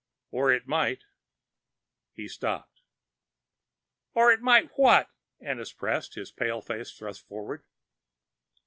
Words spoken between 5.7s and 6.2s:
pressed Ennis,